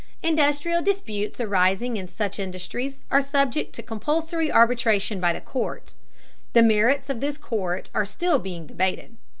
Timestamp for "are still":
7.93-8.39